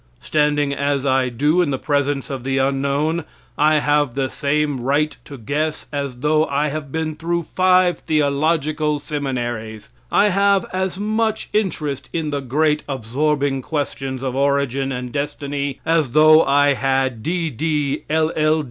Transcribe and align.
Standing 0.19 0.73
as 0.73 1.05
I 1.05 1.29
do 1.29 1.61
in 1.61 1.69
the 1.69 1.77
presence 1.77 2.31
of 2.31 2.43
the 2.43 2.57
Unknown, 2.57 3.23
I 3.55 3.75
have 3.75 4.15
the 4.15 4.31
same 4.31 4.79
right 4.79 5.15
to 5.25 5.37
guess 5.37 5.85
as 5.91 6.21
though 6.21 6.45
I 6.47 6.69
had 6.69 6.91
been 6.91 7.15
through 7.15 7.43
five 7.43 7.99
theological 7.99 8.97
seminary. 8.97 9.79
I 10.11 10.29
have 10.29 10.65
as 10.73 10.97
much 10.97 11.49
interest 11.53 12.09
in 12.13 12.31
the 12.31 12.41
great 12.41 12.83
absorbing 12.89 13.61
questions 13.61 14.23
of 14.23 14.35
origin 14.35 14.91
and 14.91 15.11
destiny 15.11 15.79
as 15.85 16.13
though 16.13 16.43
I 16.45 16.73
had 16.73 17.21
D.D., 17.21 18.03
L. 18.09 18.31
L. 18.35 18.59